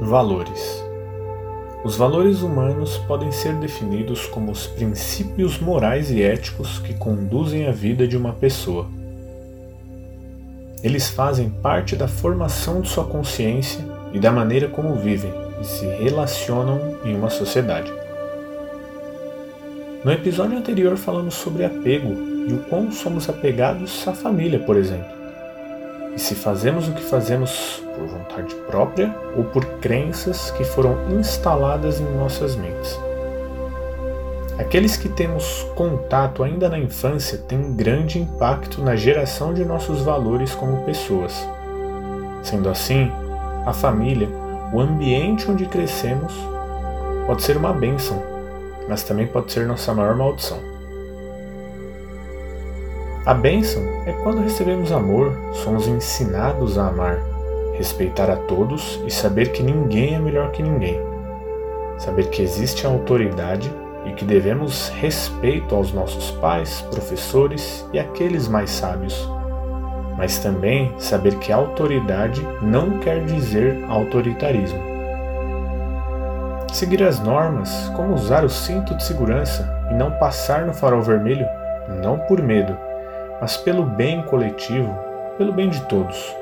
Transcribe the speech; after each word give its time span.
Valores. 0.00 0.82
Os 1.84 1.94
valores 1.94 2.40
humanos 2.40 2.96
podem 3.06 3.30
ser 3.30 3.54
definidos 3.56 4.24
como 4.24 4.50
os 4.50 4.66
princípios 4.66 5.58
morais 5.60 6.10
e 6.10 6.22
éticos 6.22 6.78
que 6.78 6.94
conduzem 6.94 7.68
a 7.68 7.70
vida 7.70 8.08
de 8.08 8.16
uma 8.16 8.32
pessoa. 8.32 8.86
Eles 10.82 11.10
fazem 11.10 11.50
parte 11.50 11.94
da 11.94 12.08
formação 12.08 12.80
de 12.80 12.88
sua 12.88 13.04
consciência 13.04 13.84
e 14.14 14.18
da 14.18 14.32
maneira 14.32 14.68
como 14.68 14.96
vivem 14.96 15.34
e 15.60 15.64
se 15.66 15.84
relacionam 15.84 16.96
em 17.04 17.14
uma 17.14 17.28
sociedade. 17.28 17.92
No 20.02 20.10
episódio 20.10 20.56
anterior 20.56 20.96
falamos 20.96 21.34
sobre 21.34 21.62
apego 21.62 22.14
e 22.48 22.54
o 22.54 22.64
quão 22.70 22.90
somos 22.90 23.28
apegados 23.28 24.08
à 24.08 24.14
família, 24.14 24.58
por 24.60 24.78
exemplo 24.78 25.19
se 26.20 26.34
fazemos 26.34 26.86
o 26.86 26.92
que 26.92 27.02
fazemos 27.02 27.82
por 27.96 28.06
vontade 28.06 28.54
própria 28.66 29.14
ou 29.36 29.44
por 29.44 29.64
crenças 29.80 30.50
que 30.50 30.64
foram 30.64 30.96
instaladas 31.18 31.98
em 31.98 32.04
nossas 32.16 32.54
mentes. 32.56 32.98
Aqueles 34.58 34.96
que 34.96 35.08
temos 35.08 35.66
contato 35.74 36.42
ainda 36.42 36.68
na 36.68 36.78
infância 36.78 37.38
têm 37.38 37.72
grande 37.72 38.18
impacto 38.18 38.82
na 38.82 38.94
geração 38.94 39.54
de 39.54 39.64
nossos 39.64 40.02
valores 40.02 40.54
como 40.54 40.84
pessoas. 40.84 41.32
Sendo 42.42 42.68
assim, 42.68 43.10
a 43.64 43.72
família, 43.72 44.28
o 44.74 44.80
ambiente 44.80 45.50
onde 45.50 45.64
crescemos, 45.64 46.34
pode 47.26 47.42
ser 47.42 47.56
uma 47.56 47.72
bênção, 47.72 48.22
mas 48.86 49.02
também 49.02 49.26
pode 49.26 49.50
ser 49.50 49.66
nossa 49.66 49.94
maior 49.94 50.14
maldição. 50.14 50.79
A 53.30 53.34
bênção 53.34 53.80
é 54.06 54.12
quando 54.24 54.42
recebemos 54.42 54.90
amor, 54.90 55.32
somos 55.52 55.86
ensinados 55.86 56.76
a 56.76 56.88
amar, 56.88 57.20
respeitar 57.74 58.28
a 58.28 58.34
todos 58.34 59.00
e 59.06 59.10
saber 59.12 59.52
que 59.52 59.62
ninguém 59.62 60.16
é 60.16 60.18
melhor 60.18 60.50
que 60.50 60.60
ninguém. 60.60 61.00
Saber 61.96 62.28
que 62.30 62.42
existe 62.42 62.84
a 62.84 62.90
autoridade 62.90 63.72
e 64.04 64.10
que 64.14 64.24
devemos 64.24 64.88
respeito 64.88 65.76
aos 65.76 65.92
nossos 65.92 66.32
pais, 66.32 66.80
professores 66.90 67.88
e 67.92 68.00
aqueles 68.00 68.48
mais 68.48 68.68
sábios. 68.68 69.30
Mas 70.18 70.40
também 70.40 70.92
saber 70.98 71.36
que 71.36 71.52
autoridade 71.52 72.44
não 72.60 72.98
quer 72.98 73.24
dizer 73.26 73.84
autoritarismo. 73.88 74.80
Seguir 76.72 77.04
as 77.04 77.20
normas, 77.20 77.92
como 77.94 78.12
usar 78.12 78.44
o 78.44 78.50
cinto 78.50 78.92
de 78.96 79.04
segurança 79.04 79.72
e 79.88 79.94
não 79.94 80.10
passar 80.18 80.66
no 80.66 80.74
farol 80.74 81.00
vermelho, 81.00 81.46
não 82.02 82.18
por 82.18 82.42
medo, 82.42 82.76
mas 83.40 83.56
pelo 83.56 83.82
bem 83.82 84.22
coletivo, 84.22 84.94
pelo 85.38 85.52
bem 85.52 85.70
de 85.70 85.80
todos. 85.86 86.34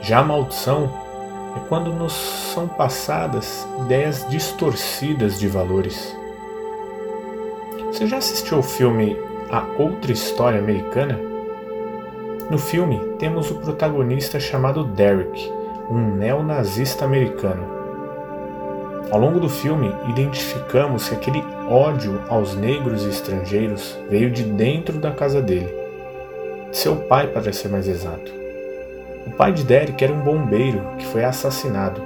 Já 0.00 0.20
a 0.20 0.24
maldição 0.24 0.88
é 1.56 1.68
quando 1.68 1.92
nos 1.92 2.12
são 2.12 2.68
passadas 2.68 3.66
ideias 3.80 4.26
distorcidas 4.28 5.38
de 5.38 5.48
valores. 5.48 6.16
Você 7.86 8.06
já 8.06 8.18
assistiu 8.18 8.58
ao 8.58 8.62
filme 8.62 9.16
A 9.50 9.64
Outra 9.78 10.12
História 10.12 10.58
Americana? 10.58 11.18
No 12.50 12.58
filme, 12.58 13.00
temos 13.18 13.50
o 13.50 13.56
protagonista 13.56 14.38
chamado 14.38 14.84
Derek, 14.84 15.52
um 15.90 16.14
neonazista 16.14 17.04
americano. 17.04 17.75
Ao 19.10 19.20
longo 19.20 19.38
do 19.38 19.48
filme, 19.48 19.94
identificamos 20.08 21.08
que 21.08 21.14
aquele 21.14 21.42
ódio 21.68 22.20
aos 22.28 22.56
negros 22.56 23.04
e 23.04 23.08
estrangeiros 23.08 23.96
veio 24.10 24.30
de 24.30 24.42
dentro 24.42 24.98
da 24.98 25.12
casa 25.12 25.40
dele. 25.40 25.72
Seu 26.72 26.96
pai, 26.96 27.28
para 27.28 27.52
ser 27.52 27.68
mais 27.68 27.86
exato. 27.86 28.32
O 29.24 29.30
pai 29.30 29.52
de 29.52 29.62
Derek 29.62 30.02
era 30.02 30.12
um 30.12 30.22
bombeiro 30.22 30.82
que 30.98 31.06
foi 31.06 31.24
assassinado. 31.24 32.02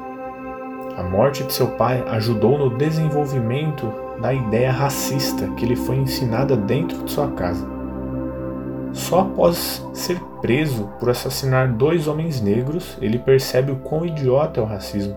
A 0.94 1.02
morte 1.02 1.42
de 1.42 1.54
seu 1.54 1.68
pai 1.68 2.04
ajudou 2.08 2.58
no 2.58 2.76
desenvolvimento 2.76 3.90
da 4.20 4.34
ideia 4.34 4.70
racista 4.70 5.48
que 5.56 5.64
lhe 5.64 5.76
foi 5.76 5.96
ensinada 5.96 6.54
dentro 6.54 7.02
de 7.02 7.10
sua 7.10 7.30
casa. 7.30 7.66
Só 8.92 9.20
após 9.20 9.86
ser 9.94 10.20
preso 10.42 10.90
por 10.98 11.08
assassinar 11.08 11.72
dois 11.72 12.06
homens 12.06 12.42
negros, 12.42 12.98
ele 13.00 13.18
percebe 13.18 13.72
o 13.72 13.76
quão 13.76 14.04
idiota 14.04 14.60
é 14.60 14.62
o 14.62 14.66
racismo 14.66 15.16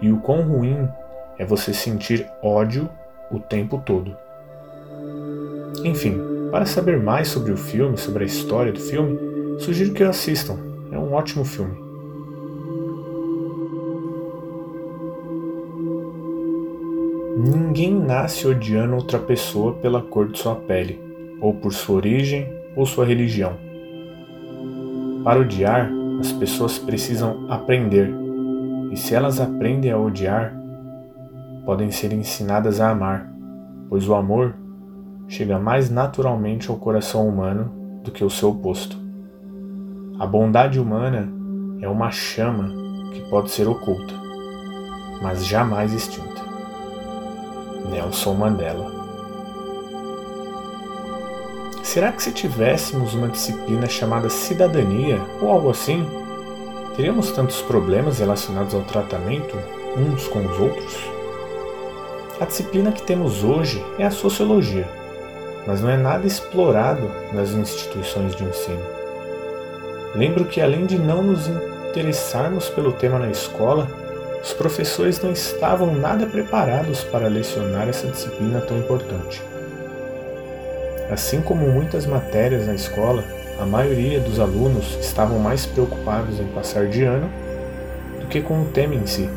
e 0.00 0.10
o 0.10 0.18
quão 0.18 0.42
ruim 0.42 0.88
é 1.38 1.44
você 1.44 1.72
sentir 1.72 2.26
ódio 2.42 2.88
o 3.30 3.38
tempo 3.38 3.82
todo. 3.84 4.16
Enfim, 5.84 6.18
para 6.50 6.66
saber 6.66 7.00
mais 7.00 7.28
sobre 7.28 7.50
o 7.50 7.56
filme, 7.56 7.96
sobre 7.96 8.24
a 8.24 8.26
história 8.26 8.72
do 8.72 8.80
filme, 8.80 9.18
sugiro 9.58 9.94
que 9.94 10.02
assistam. 10.02 10.58
É 10.92 10.98
um 10.98 11.14
ótimo 11.14 11.44
filme. 11.44 11.74
Ninguém 17.38 17.94
nasce 17.94 18.46
odiando 18.46 18.94
outra 18.94 19.18
pessoa 19.18 19.72
pela 19.72 20.02
cor 20.02 20.28
de 20.28 20.38
sua 20.38 20.54
pele, 20.54 21.00
ou 21.40 21.54
por 21.54 21.72
sua 21.72 21.96
origem 21.96 22.46
ou 22.76 22.84
sua 22.84 23.06
religião. 23.06 23.56
Para 25.24 25.40
odiar, 25.40 25.90
as 26.20 26.30
pessoas 26.32 26.78
precisam 26.78 27.50
aprender, 27.50 28.12
e 28.92 28.96
se 28.96 29.14
elas 29.14 29.40
aprendem 29.40 29.90
a 29.90 29.98
odiar, 29.98 30.54
podem 31.64 31.90
ser 31.90 32.12
ensinadas 32.12 32.80
a 32.80 32.90
amar, 32.90 33.30
pois 33.88 34.08
o 34.08 34.14
amor 34.14 34.54
chega 35.28 35.58
mais 35.58 35.90
naturalmente 35.90 36.70
ao 36.70 36.76
coração 36.76 37.26
humano 37.28 38.00
do 38.02 38.10
que 38.10 38.24
o 38.24 38.30
seu 38.30 38.50
oposto. 38.50 38.96
A 40.18 40.26
bondade 40.26 40.78
humana 40.78 41.28
é 41.80 41.88
uma 41.88 42.10
chama 42.10 42.68
que 43.12 43.20
pode 43.30 43.50
ser 43.50 43.68
oculta, 43.68 44.14
mas 45.22 45.46
jamais 45.46 45.92
extinta. 45.92 46.42
Nelson 47.90 48.34
Mandela. 48.34 48.90
Será 51.82 52.12
que 52.12 52.22
se 52.22 52.32
tivéssemos 52.32 53.14
uma 53.14 53.28
disciplina 53.28 53.86
chamada 53.86 54.30
cidadania 54.30 55.20
ou 55.40 55.50
algo 55.50 55.70
assim, 55.70 56.06
teríamos 56.96 57.30
tantos 57.32 57.60
problemas 57.62 58.18
relacionados 58.18 58.74
ao 58.74 58.82
tratamento 58.82 59.56
uns 59.96 60.26
com 60.28 60.46
os 60.46 60.58
outros? 60.58 61.21
A 62.42 62.44
disciplina 62.44 62.90
que 62.90 63.02
temos 63.02 63.44
hoje 63.44 63.80
é 64.00 64.04
a 64.04 64.10
sociologia, 64.10 64.88
mas 65.64 65.80
não 65.80 65.88
é 65.88 65.96
nada 65.96 66.26
explorado 66.26 67.08
nas 67.32 67.50
instituições 67.50 68.34
de 68.34 68.42
ensino. 68.42 68.82
Lembro 70.12 70.44
que, 70.46 70.60
além 70.60 70.84
de 70.84 70.98
não 70.98 71.22
nos 71.22 71.46
interessarmos 71.46 72.68
pelo 72.68 72.94
tema 72.94 73.16
na 73.20 73.30
escola, 73.30 73.86
os 74.42 74.52
professores 74.52 75.22
não 75.22 75.30
estavam 75.30 75.94
nada 75.94 76.26
preparados 76.26 77.04
para 77.04 77.28
lecionar 77.28 77.88
essa 77.88 78.08
disciplina 78.08 78.60
tão 78.60 78.76
importante. 78.76 79.40
Assim 81.12 81.40
como 81.40 81.68
muitas 81.68 82.06
matérias 82.06 82.66
na 82.66 82.74
escola, 82.74 83.22
a 83.60 83.64
maioria 83.64 84.18
dos 84.18 84.40
alunos 84.40 84.98
estavam 85.00 85.38
mais 85.38 85.64
preocupados 85.64 86.40
em 86.40 86.46
passar 86.48 86.88
de 86.88 87.04
ano 87.04 87.30
do 88.20 88.26
que 88.26 88.40
com 88.40 88.62
o 88.62 88.66
tema 88.66 88.96
em 88.96 89.06
si. 89.06 89.30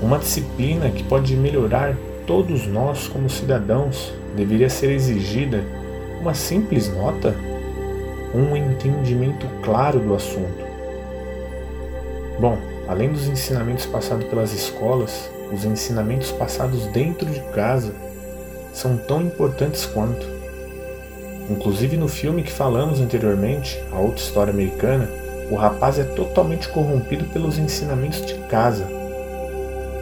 Uma 0.00 0.18
disciplina 0.18 0.90
que 0.90 1.02
pode 1.02 1.34
melhorar 1.36 1.96
todos 2.24 2.66
nós 2.66 3.08
como 3.08 3.28
cidadãos 3.28 4.12
deveria 4.36 4.70
ser 4.70 4.90
exigida 4.90 5.64
uma 6.20 6.34
simples 6.34 6.88
nota, 6.88 7.34
um 8.32 8.56
entendimento 8.56 9.46
claro 9.62 9.98
do 9.98 10.14
assunto. 10.14 10.68
Bom, 12.38 12.56
além 12.86 13.10
dos 13.10 13.26
ensinamentos 13.26 13.86
passados 13.86 14.26
pelas 14.26 14.52
escolas, 14.52 15.28
os 15.52 15.64
ensinamentos 15.64 16.30
passados 16.30 16.86
dentro 16.88 17.26
de 17.26 17.40
casa 17.52 17.92
são 18.72 18.96
tão 18.96 19.22
importantes 19.22 19.84
quanto. 19.84 20.24
Inclusive 21.50 21.96
no 21.96 22.06
filme 22.06 22.44
que 22.44 22.52
falamos 22.52 23.00
anteriormente, 23.00 23.82
A 23.90 23.98
Outra 23.98 24.22
História 24.22 24.52
Americana, 24.52 25.08
o 25.50 25.56
rapaz 25.56 25.98
é 25.98 26.04
totalmente 26.04 26.68
corrompido 26.68 27.24
pelos 27.32 27.58
ensinamentos 27.58 28.24
de 28.24 28.34
casa 28.48 28.97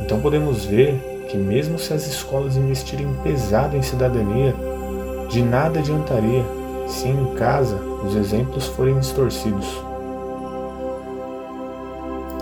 então 0.07 0.21
podemos 0.21 0.65
ver 0.65 1.27
que, 1.29 1.37
mesmo 1.37 1.81
se 1.81 1.93
as 1.93 2.07
escolas 2.07 2.57
investirem 2.57 3.13
pesado 3.25 3.77
em 3.77 3.83
cidadania, 3.83 4.55
de 5.29 5.43
nada 5.43 5.81
adiantaria 5.81 6.45
se 6.87 7.09
em 7.09 7.35
casa 7.35 7.75
os 7.75 8.15
exemplos 8.15 8.69
forem 8.69 8.97
distorcidos. 9.01 9.67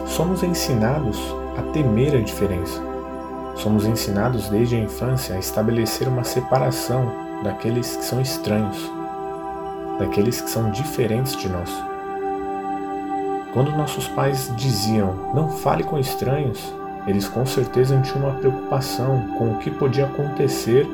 Somos 0.07 0.43
ensinados 0.43 1.19
a 1.57 1.63
temer 1.73 2.15
a 2.15 2.21
diferença. 2.21 2.83
Somos 3.57 3.87
ensinados 3.87 4.51
desde 4.51 4.77
a 4.77 4.81
infância 4.81 5.35
a 5.35 5.39
estabelecer 5.39 6.07
uma 6.07 6.23
separação 6.23 7.11
daqueles 7.43 7.97
que 7.97 8.05
são 8.05 8.21
estranhos, 8.21 8.77
daqueles 9.99 10.39
que 10.39 10.51
são 10.51 10.71
diferentes 10.71 11.35
de 11.35 11.49
nós. 11.49 11.71
Quando 13.55 13.75
nossos 13.75 14.07
pais 14.09 14.53
diziam 14.55 15.33
não 15.33 15.49
fale 15.49 15.83
com 15.83 15.99
estranhos, 15.99 16.75
eles 17.07 17.29
com 17.29 17.45
certeza 17.45 18.01
tinham 18.01 18.29
uma 18.29 18.39
preocupação 18.39 19.29
com 19.39 19.53
o 19.53 19.59
que 19.59 19.71
podia 19.71 20.07
acontecer 20.07 20.87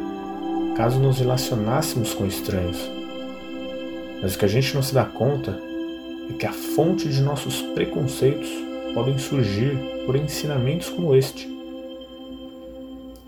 caso 0.76 0.98
nos 0.98 1.18
relacionássemos 1.18 2.14
com 2.14 2.26
estranhos. 2.26 2.90
Mas 4.22 4.34
o 4.34 4.38
que 4.38 4.44
a 4.44 4.48
gente 4.48 4.74
não 4.74 4.82
se 4.82 4.94
dá 4.94 5.04
conta 5.04 5.58
é 6.28 6.32
que 6.32 6.46
a 6.46 6.52
fonte 6.52 7.08
de 7.08 7.20
nossos 7.20 7.60
preconceitos 7.74 8.48
podem 8.94 9.18
surgir 9.18 9.76
por 10.06 10.16
ensinamentos 10.16 10.88
como 10.88 11.14
este. 11.14 11.48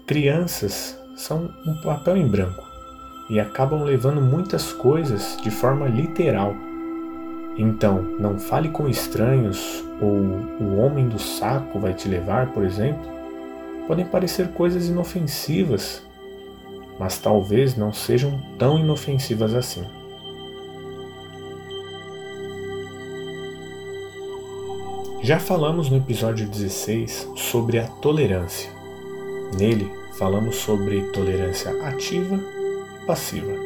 Crianças 0.07 0.99
são 1.17 1.51
um 1.67 1.75
papel 1.83 2.17
em 2.17 2.27
branco 2.27 2.63
e 3.31 3.39
acabam 3.39 3.83
levando 3.83 4.21
muitas 4.21 4.73
coisas 4.73 5.39
de 5.43 5.51
forma 5.51 5.87
literal. 5.89 6.55
Então, 7.57 8.03
não 8.03 8.39
fale 8.39 8.71
com 8.71 8.89
estranhos 8.89 9.85
ou 10.01 10.09
o 10.09 10.79
homem 10.79 11.09
do 11.09 11.19
saco 11.19 11.79
vai 11.79 11.93
te 11.93 12.09
levar, 12.09 12.51
por 12.53 12.65
exemplo, 12.65 13.11
podem 13.87 14.07
parecer 14.07 14.49
coisas 14.49 14.89
inofensivas, 14.89 16.03
mas 16.99 17.19
talvez 17.19 17.77
não 17.77 17.93
sejam 17.93 18.41
tão 18.59 18.79
inofensivas 18.79 19.55
assim. 19.55 19.85
Já 25.23 25.39
falamos 25.39 25.89
no 25.89 25.99
episódio 25.99 26.49
16 26.49 27.29
sobre 27.37 27.79
a 27.79 27.87
tolerância. 27.87 28.73
Nele, 29.57 29.89
falamos 30.19 30.57
sobre 30.57 31.03
tolerância 31.13 31.71
ativa 31.87 32.41
e 33.01 33.07
passiva. 33.07 33.62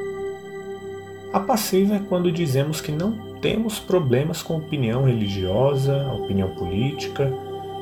A 1.36 1.40
passiva 1.40 1.96
é 1.96 1.98
quando 1.98 2.32
dizemos 2.32 2.80
que 2.80 2.90
não 2.90 3.12
temos 3.42 3.78
problemas 3.78 4.40
com 4.40 4.56
opinião 4.56 5.04
religiosa, 5.04 6.10
opinião 6.14 6.48
política, 6.54 7.30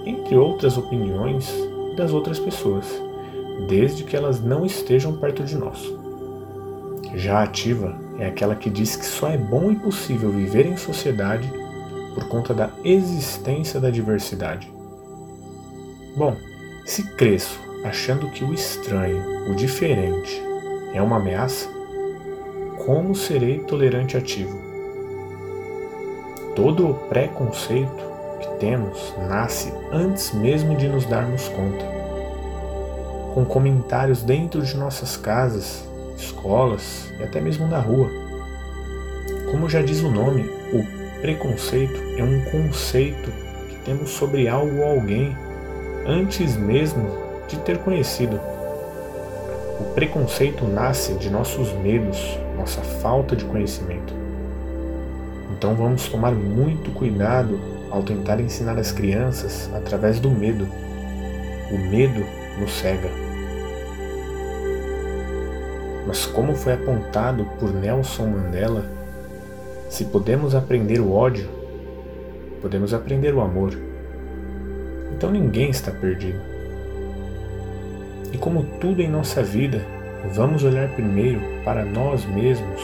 entre 0.04 0.36
outras 0.36 0.76
opiniões 0.76 1.54
das 1.96 2.12
outras 2.12 2.36
pessoas, 2.36 2.84
desde 3.68 4.02
que 4.02 4.16
elas 4.16 4.42
não 4.42 4.66
estejam 4.66 5.16
perto 5.16 5.44
de 5.44 5.54
nós. 5.54 5.88
Já 7.14 7.38
a 7.38 7.42
ativa 7.44 7.96
é 8.18 8.26
aquela 8.26 8.56
que 8.56 8.68
diz 8.68 8.96
que 8.96 9.06
só 9.06 9.28
é 9.28 9.38
bom 9.38 9.70
e 9.70 9.76
possível 9.76 10.32
viver 10.32 10.66
em 10.66 10.76
sociedade 10.76 11.48
por 12.12 12.26
conta 12.26 12.52
da 12.52 12.70
existência 12.82 13.78
da 13.78 13.88
diversidade. 13.88 14.68
Bom, 16.16 16.36
se 16.84 17.04
cresço 17.14 17.60
achando 17.84 18.28
que 18.30 18.42
o 18.42 18.52
estranho, 18.52 19.48
o 19.48 19.54
diferente, 19.54 20.42
é 20.92 21.00
uma 21.00 21.18
ameaça, 21.18 21.72
como 22.84 23.14
serei 23.14 23.60
tolerante 23.60 24.16
ativo? 24.16 24.58
Todo 26.54 26.90
o 26.90 26.94
preconceito 26.94 28.04
que 28.40 28.48
temos 28.58 29.14
nasce 29.28 29.72
antes 29.90 30.32
mesmo 30.32 30.76
de 30.76 30.88
nos 30.88 31.04
darmos 31.06 31.48
conta. 31.48 31.84
Com 33.34 33.44
comentários 33.44 34.22
dentro 34.22 34.62
de 34.62 34.76
nossas 34.76 35.16
casas, 35.16 35.88
escolas 36.16 37.12
e 37.18 37.24
até 37.24 37.40
mesmo 37.40 37.66
na 37.66 37.78
rua. 37.78 38.10
Como 39.50 39.68
já 39.68 39.82
diz 39.82 40.02
o 40.02 40.10
nome, 40.10 40.42
o 40.72 41.04
Preconceito 41.24 41.98
é 42.18 42.22
um 42.22 42.44
conceito 42.50 43.32
que 43.66 43.76
temos 43.86 44.10
sobre 44.10 44.46
algo 44.46 44.76
ou 44.76 44.84
alguém 44.84 45.34
antes 46.06 46.54
mesmo 46.54 47.08
de 47.48 47.56
ter 47.60 47.78
conhecido. 47.78 48.38
Preconceito 49.94 50.64
nasce 50.66 51.14
de 51.14 51.30
nossos 51.30 51.72
medos, 51.74 52.36
nossa 52.56 52.80
falta 52.80 53.36
de 53.36 53.44
conhecimento. 53.44 54.12
Então 55.52 55.76
vamos 55.76 56.08
tomar 56.08 56.32
muito 56.32 56.90
cuidado 56.90 57.60
ao 57.92 58.02
tentar 58.02 58.40
ensinar 58.40 58.76
as 58.76 58.90
crianças 58.90 59.70
através 59.72 60.18
do 60.18 60.28
medo. 60.28 60.66
O 61.70 61.78
medo 61.78 62.26
nos 62.58 62.72
cega. 62.72 63.08
Mas 66.08 66.26
como 66.26 66.56
foi 66.56 66.72
apontado 66.72 67.44
por 67.60 67.72
Nelson 67.72 68.26
Mandela, 68.26 68.84
se 69.88 70.06
podemos 70.06 70.56
aprender 70.56 70.98
o 70.98 71.12
ódio, 71.12 71.48
podemos 72.60 72.92
aprender 72.92 73.32
o 73.32 73.40
amor. 73.40 73.72
Então 75.16 75.30
ninguém 75.30 75.70
está 75.70 75.92
perdido. 75.92 76.53
E 78.34 78.36
como 78.36 78.64
tudo 78.80 79.00
em 79.00 79.08
nossa 79.08 79.44
vida, 79.44 79.86
vamos 80.34 80.64
olhar 80.64 80.88
primeiro 80.88 81.40
para 81.64 81.84
nós 81.84 82.24
mesmos 82.24 82.82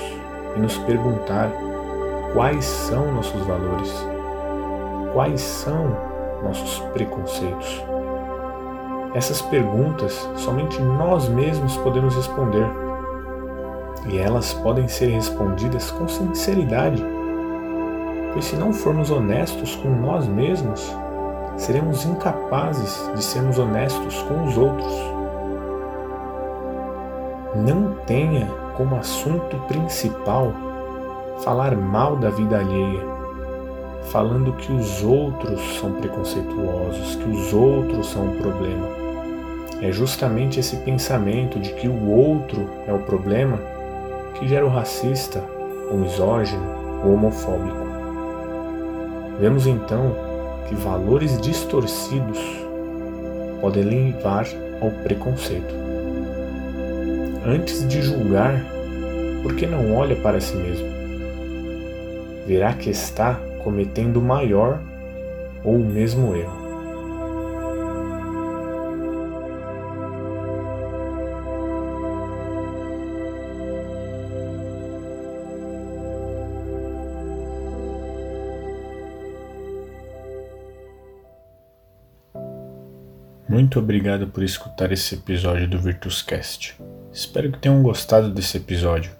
e 0.57 0.61
nos 0.61 0.79
perguntar 0.79 1.51
quais 2.33 2.65
são 2.65 3.11
nossos 3.11 3.45
valores, 3.45 3.93
quais 5.13 5.41
são 5.41 5.97
nossos 6.45 6.79
preconceitos. 6.93 7.83
Essas 9.13 9.43
perguntas 9.43 10.31
somente 10.37 10.81
nós 10.81 11.29
mesmos 11.29 11.77
podemos 11.79 12.15
responder 12.15 12.71
e 14.07 14.19
elas 14.19 14.55
podem 14.55 14.87
ser 14.87 15.09
respondidas 15.09 15.91
com 15.91 16.07
sinceridade, 16.07 17.05
pois 18.33 18.45
se 18.45 18.55
não 18.55 18.73
formos 18.73 19.11
honestos 19.11 19.75
com 19.75 19.89
nós 19.89 20.29
mesmos, 20.29 20.97
seremos 21.57 22.05
incapazes 22.05 23.11
de 23.17 23.25
sermos 23.25 23.59
honestos 23.59 24.23
com 24.23 24.45
os 24.45 24.57
outros. 24.57 25.20
Não 27.55 27.95
tenha 28.07 28.47
como 28.77 28.95
assunto 28.95 29.57
principal 29.67 30.53
falar 31.43 31.77
mal 31.77 32.17
da 32.17 32.31
vida 32.31 32.59
alheia, 32.59 33.03
falando 34.13 34.53
que 34.53 34.73
os 34.73 35.03
outros 35.03 35.61
são 35.81 35.93
preconceituosos, 35.95 37.17
que 37.17 37.29
os 37.29 37.53
outros 37.53 38.09
são 38.11 38.27
um 38.27 38.37
problema. 38.37 38.87
É 39.83 39.91
justamente 39.91 40.61
esse 40.61 40.77
pensamento 40.77 41.59
de 41.59 41.73
que 41.73 41.89
o 41.89 42.11
outro 42.11 42.69
é 42.87 42.93
o 42.93 43.01
problema 43.01 43.59
que 44.35 44.47
gera 44.47 44.65
o 44.65 44.71
racista, 44.71 45.43
o 45.91 45.97
misógino, 45.97 46.63
o 47.05 47.15
homofóbico. 47.15 47.91
Vemos 49.41 49.67
então 49.67 50.15
que 50.69 50.75
valores 50.77 51.41
distorcidos 51.41 52.39
podem 53.61 53.83
levar 53.83 54.47
ao 54.81 54.91
preconceito. 55.03 55.90
Antes 57.45 57.89
de 57.89 58.03
julgar, 58.03 58.63
por 59.43 59.57
que 59.57 59.67
não 59.67 59.95
olha 59.95 60.15
para 60.15 60.41
si 60.41 60.55
mesmo? 60.57 60.87
Verá 62.47 62.75
que 62.75 62.91
está 62.91 63.41
cometendo 63.65 64.19
o 64.19 64.23
maior 64.23 64.79
ou 65.65 65.77
o 65.77 65.85
mesmo 65.85 66.37
erro. 66.37 66.61
Muito 83.49 83.79
obrigado 83.79 84.29
por 84.29 84.43
escutar 84.43 84.93
esse 84.93 85.15
episódio 85.15 85.67
do 85.67 85.79
Virtuscast. 85.79 86.77
Espero 87.13 87.51
que 87.51 87.59
tenham 87.59 87.83
gostado 87.83 88.31
desse 88.31 88.57
episódio. 88.57 89.11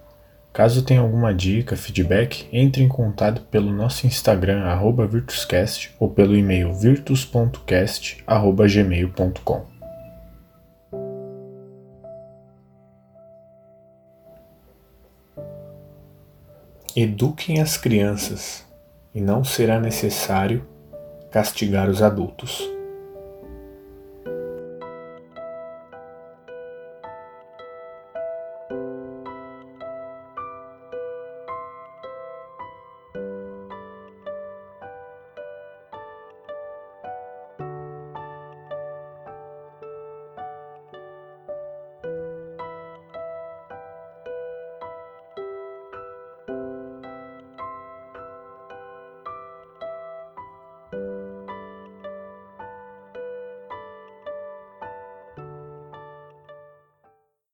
Caso 0.53 0.85
tenha 0.85 1.01
alguma 1.01 1.33
dica, 1.33 1.77
feedback, 1.77 2.49
entre 2.53 2.83
em 2.83 2.89
contato 2.89 3.43
pelo 3.43 3.73
nosso 3.73 4.05
Instagram 4.07 4.65
@virtuscast 5.09 5.95
ou 5.99 6.11
pelo 6.11 6.37
e-mail 6.37 6.75
virtus.cast@gmail.com. 6.75 9.71
Eduquem 16.97 17.61
as 17.61 17.77
crianças 17.77 18.67
e 19.15 19.21
não 19.21 19.45
será 19.45 19.79
necessário 19.79 20.67
castigar 21.31 21.89
os 21.89 22.03
adultos. 22.03 22.69